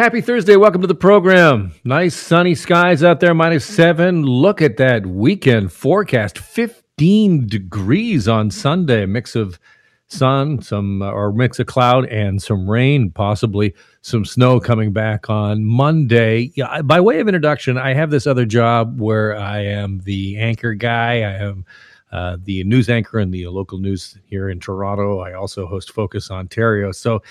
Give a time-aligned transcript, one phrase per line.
[0.00, 0.56] Happy Thursday.
[0.56, 1.74] Welcome to the program.
[1.84, 4.22] Nice sunny skies out there, minus seven.
[4.22, 9.02] Look at that weekend forecast 15 degrees on Sunday.
[9.02, 9.60] A mix of
[10.06, 15.28] sun, some uh, or mix of cloud and some rain, possibly some snow coming back
[15.28, 16.50] on Monday.
[16.54, 20.72] Yeah, by way of introduction, I have this other job where I am the anchor
[20.72, 21.16] guy.
[21.16, 21.66] I am
[22.10, 25.18] uh, the news anchor in the local news here in Toronto.
[25.18, 26.90] I also host Focus Ontario.
[26.90, 27.22] So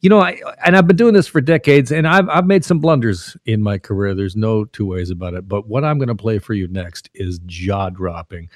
[0.00, 2.78] you know, I and I've been doing this for decades, and I've I've made some
[2.78, 4.14] blunders in my career.
[4.14, 5.46] There's no two ways about it.
[5.48, 8.48] But what I'm going to play for you next is jaw dropping.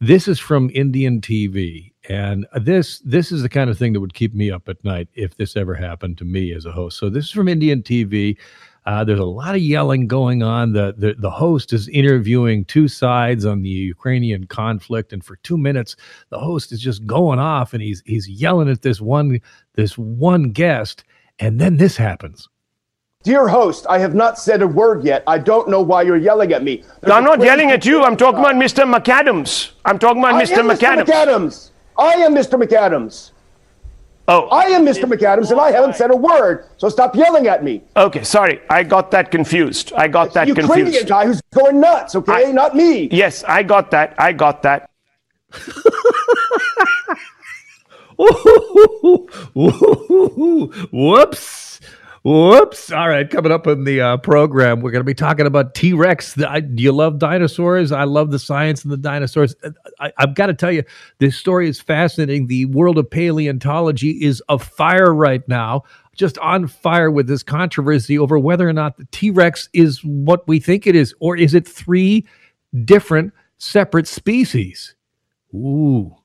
[0.00, 4.14] This is from Indian TV, and this this is the kind of thing that would
[4.14, 6.98] keep me up at night if this ever happened to me as a host.
[6.98, 8.36] So this is from Indian TV.
[8.84, 10.72] Uh, there's a lot of yelling going on.
[10.72, 15.56] The, the the host is interviewing two sides on the Ukrainian conflict, and for two
[15.56, 15.94] minutes,
[16.30, 19.40] the host is just going off, and he's he's yelling at this one
[19.74, 21.04] this one guest,
[21.38, 22.48] and then this happens.
[23.22, 25.22] Dear host, I have not said a word yet.
[25.28, 26.82] I don't know why you're yelling at me.
[27.06, 28.02] No, I'm not yelling at you.
[28.02, 28.82] I'm talking about Mr.
[28.92, 29.70] McAdams.
[29.84, 30.58] I'm talking about I Mr.
[30.58, 31.04] am McAdams.
[31.04, 31.26] Mr.
[31.26, 31.70] McAdams.
[31.96, 32.60] I am Mr.
[32.60, 33.30] McAdams.
[34.28, 35.02] Oh, I am Mr.
[35.04, 36.66] McAdams, and I haven't said a word.
[36.76, 37.82] So stop yelling at me.
[37.96, 38.22] okay.
[38.22, 39.92] Sorry, I got that confused.
[39.96, 41.08] I got that Ukrainian confused.
[41.08, 42.14] guy who's going nuts.
[42.14, 43.08] Okay, I- not me.
[43.10, 44.14] Yes, I got that.
[44.18, 44.88] I got that.
[50.92, 51.61] Whoops.
[52.24, 52.92] Whoops.
[52.92, 53.28] All right.
[53.28, 56.34] Coming up in the uh, program, we're going to be talking about T Rex.
[56.34, 57.90] Do you love dinosaurs?
[57.90, 59.56] I love the science and the dinosaurs.
[59.98, 60.84] I, I've got to tell you,
[61.18, 62.46] this story is fascinating.
[62.46, 65.82] The world of paleontology is afire right now,
[66.14, 70.46] just on fire with this controversy over whether or not the T Rex is what
[70.46, 72.24] we think it is, or is it three
[72.84, 74.94] different separate species?
[75.52, 76.21] Ooh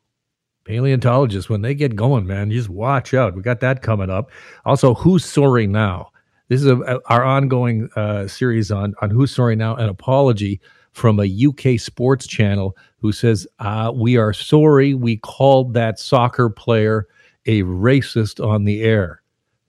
[0.67, 3.35] paleontologists when they get going man just watch out.
[3.35, 4.29] We got that coming up.
[4.65, 6.11] Also who's sorry now?
[6.49, 10.59] This is a, our ongoing uh, series on on who's sorry now an apology
[10.91, 16.49] from a uk sports channel who says uh, we are sorry we called that soccer
[16.49, 17.07] player
[17.45, 19.21] a racist on the air.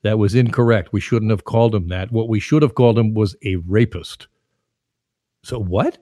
[0.03, 0.93] That was incorrect.
[0.93, 2.11] We shouldn't have called him that.
[2.11, 4.27] What we should have called him was a rapist.
[5.43, 5.99] So what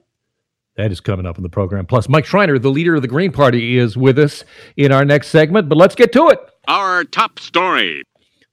[0.77, 1.85] that is coming up in the program.
[1.85, 4.43] Plus, Mike Schreiner, the leader of the Green Party, is with us
[4.77, 5.67] in our next segment.
[5.67, 6.39] But let's get to it.
[6.67, 8.03] Our top story.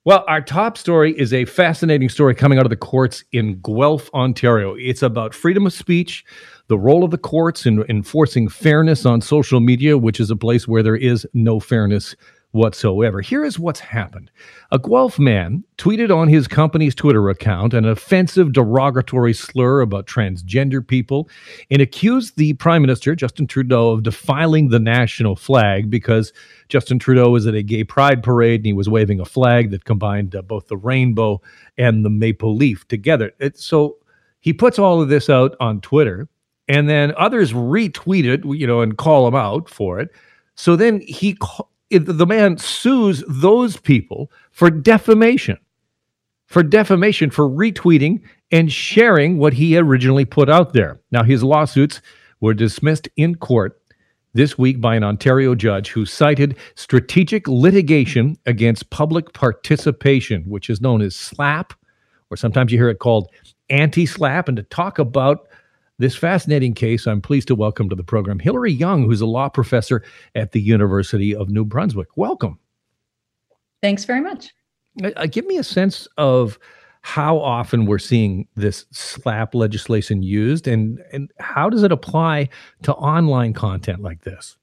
[0.06, 4.10] Well, our top story is a fascinating story coming out of the courts in Guelph,
[4.12, 4.74] Ontario.
[4.74, 6.24] It's about freedom of speech,
[6.68, 10.68] the role of the courts in enforcing fairness on social media, which is a place
[10.68, 12.14] where there is no fairness
[12.54, 13.20] whatsoever.
[13.20, 14.30] Here is what's happened.
[14.70, 20.86] A Guelph man tweeted on his company's Twitter account an offensive derogatory slur about transgender
[20.86, 21.28] people
[21.70, 26.32] and accused the Prime Minister, Justin Trudeau, of defiling the national flag because
[26.68, 29.84] Justin Trudeau was at a gay pride parade and he was waving a flag that
[29.84, 31.42] combined uh, both the rainbow
[31.76, 33.32] and the maple leaf together.
[33.40, 33.96] It, so
[34.40, 36.28] he puts all of this out on Twitter
[36.68, 40.10] and then others retweet it, you know, and call him out for it.
[40.54, 41.36] So then he,
[41.98, 45.58] the man sues those people for defamation,
[46.46, 51.00] for defamation, for retweeting and sharing what he originally put out there.
[51.10, 52.00] Now, his lawsuits
[52.40, 53.80] were dismissed in court
[54.34, 60.80] this week by an Ontario judge who cited strategic litigation against public participation, which is
[60.80, 61.72] known as SLAPP,
[62.30, 63.28] or sometimes you hear it called
[63.70, 64.48] anti SLAPP.
[64.48, 65.48] And to talk about
[65.98, 69.48] this fascinating case, I'm pleased to welcome to the program Hilary Young, who's a law
[69.48, 70.02] professor
[70.34, 72.16] at the University of New Brunswick.
[72.16, 72.58] Welcome.
[73.80, 74.52] Thanks very much.
[75.02, 76.58] Uh, uh, give me a sense of
[77.02, 82.48] how often we're seeing this SLAPP legislation used and and how does it apply
[82.82, 84.56] to online content like this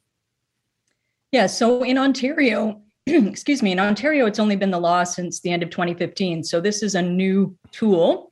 [1.32, 5.52] Yeah, so in Ontario, excuse me, in Ontario, it's only been the law since the
[5.52, 6.44] end of 2015.
[6.44, 8.31] So this is a new tool.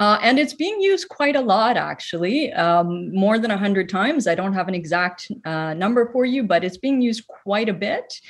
[0.00, 4.26] Uh, and it's being used quite a lot, actually, um, more than 100 times.
[4.26, 7.74] I don't have an exact uh, number for you, but it's being used quite a
[7.74, 8.20] bit.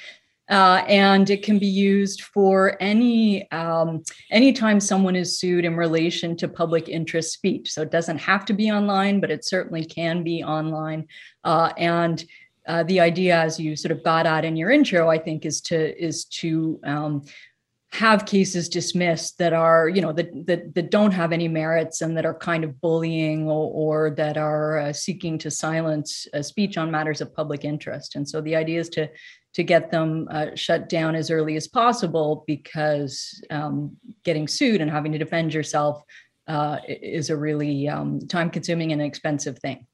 [0.50, 6.36] Uh, and it can be used for any um, anytime someone is sued in relation
[6.36, 7.72] to public interest speech.
[7.72, 11.08] So it doesn't have to be online, but it certainly can be online.
[11.44, 12.22] Uh, and
[12.66, 15.62] uh, the idea, as you sort of got at in your intro, I think, is
[15.62, 17.22] to is to um,
[17.94, 22.16] have cases dismissed that are, you know, that that, that don't have any merits and
[22.16, 26.76] that are kind of bullying or, or that are uh, seeking to silence uh, speech
[26.76, 28.16] on matters of public interest.
[28.16, 29.08] And so the idea is to
[29.52, 34.90] to get them uh, shut down as early as possible because um, getting sued and
[34.90, 36.02] having to defend yourself
[36.48, 39.86] uh, is a really um, time consuming and expensive thing.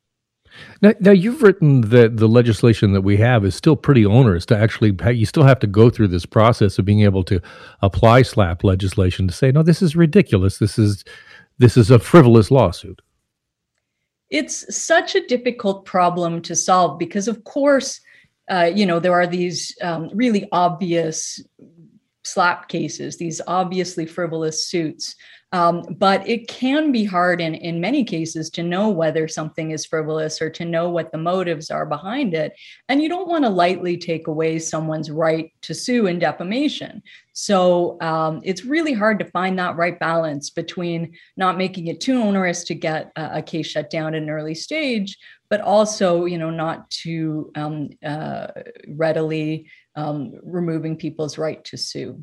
[0.83, 4.57] Now, now you've written that the legislation that we have is still pretty onerous to
[4.57, 4.97] actually.
[5.15, 7.41] You still have to go through this process of being able to
[7.83, 10.59] apply SLAPP legislation to say, no, this is ridiculous.
[10.59, 11.05] This is
[11.59, 13.01] this is a frivolous lawsuit.
[14.31, 18.01] It's such a difficult problem to solve because, of course,
[18.51, 21.43] uh, you know there are these um, really obvious
[22.25, 25.17] SLAPP cases, these obviously frivolous suits
[25.53, 29.85] um, but it can be hard in, in many cases to know whether something is
[29.85, 32.53] frivolous or to know what the motives are behind it.
[32.89, 37.03] And you don't want to lightly take away someone's right to sue in defamation.
[37.33, 42.23] So um, it's really hard to find that right balance between not making it too
[42.23, 45.19] onerous to get a, a case shut down at an early stage,
[45.49, 48.49] but also, you know, not too um, uh,
[48.87, 52.23] readily um, removing people's right to sue.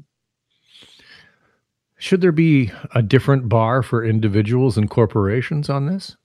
[1.97, 6.15] Should there be a different bar for individuals and corporations on this?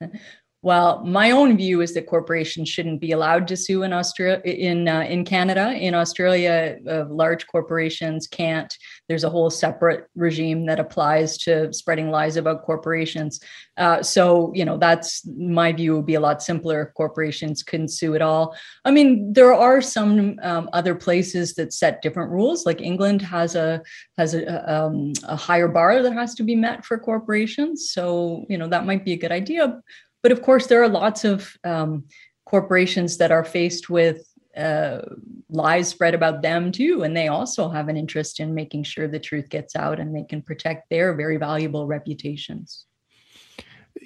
[0.62, 4.88] Well, my own view is that corporations shouldn't be allowed to sue in Australia, in
[4.88, 5.72] uh, in Canada.
[5.72, 8.76] In Australia, uh, large corporations can't.
[9.08, 13.40] There's a whole separate regime that applies to spreading lies about corporations.
[13.78, 17.88] Uh, so, you know, that's my view would be a lot simpler if corporations couldn't
[17.88, 18.54] sue at all.
[18.84, 22.66] I mean, there are some um, other places that set different rules.
[22.66, 23.80] Like England has a
[24.18, 27.90] has a, um, a higher bar that has to be met for corporations.
[27.92, 29.80] So, you know, that might be a good idea
[30.22, 32.04] but of course, there are lots of um,
[32.44, 34.26] corporations that are faced with
[34.56, 35.00] uh,
[35.48, 39.18] lies spread about them too, and they also have an interest in making sure the
[39.18, 42.86] truth gets out and they can protect their very valuable reputations.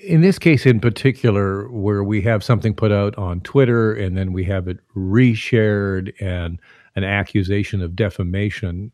[0.02, 4.32] In this case, in particular, where we have something put out on Twitter and then
[4.32, 6.61] we have it reshared and
[6.96, 8.93] an accusation of defamation,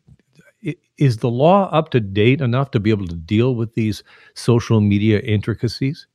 [0.97, 4.03] is the law up to date enough to be able to deal with these
[4.35, 6.07] social media intricacies?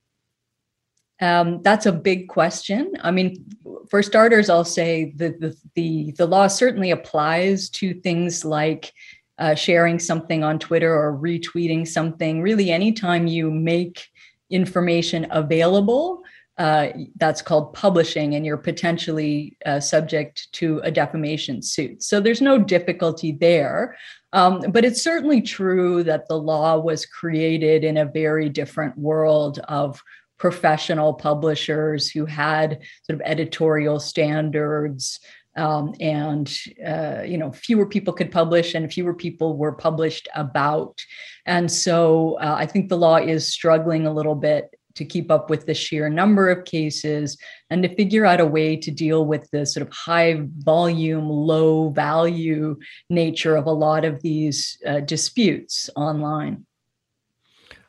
[1.20, 2.92] Um, that's a big question.
[3.02, 3.44] I mean,
[3.88, 8.92] for starters, I'll say the, the, the law certainly applies to things like
[9.38, 12.42] uh, sharing something on Twitter or retweeting something.
[12.42, 14.08] Really, anytime you make
[14.50, 16.22] information available,
[16.58, 22.02] uh, that's called publishing, and you're potentially uh, subject to a defamation suit.
[22.02, 23.96] So there's no difficulty there.
[24.32, 29.58] Um, but it's certainly true that the law was created in a very different world
[29.68, 30.02] of
[30.38, 35.20] professional publishers who had sort of editorial standards
[35.56, 36.54] um, and
[36.86, 41.02] uh, you know fewer people could publish and fewer people were published about.
[41.46, 45.48] And so uh, i think the law is struggling a little bit to keep up
[45.50, 47.38] with the sheer number of cases
[47.70, 51.90] and to figure out a way to deal with the sort of high volume low
[51.90, 52.76] value
[53.08, 56.65] nature of a lot of these uh, disputes online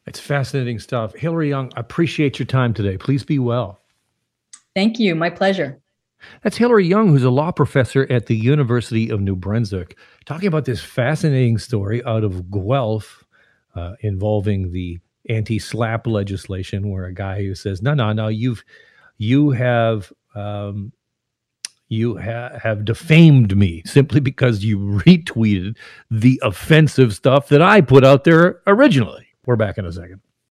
[0.08, 1.14] it's fascinating stuff.
[1.16, 2.98] Hilary Young, appreciate your time today.
[2.98, 3.82] Please be well.
[4.74, 5.16] Thank you.
[5.16, 5.82] My pleasure.
[6.44, 10.66] That's Hilary Young, who's a law professor at the University of New Brunswick, talking about
[10.66, 13.24] this fascinating story out of Guelph
[13.76, 15.00] uh, involving the
[15.30, 18.64] anti-SLAPP legislation, where a guy who says, "No, no, no, you've
[19.18, 20.92] you have um,
[21.90, 25.78] you ha- have defamed me simply because you retweeted
[26.10, 30.20] the offensive stuff that I put out there originally." We're back in a second.